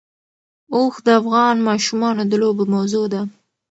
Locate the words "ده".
3.13-3.21